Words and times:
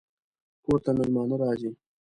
کور 0.63 0.79
ته 0.83 0.89
مېلمانه 0.97 1.35
راځي 1.41 1.69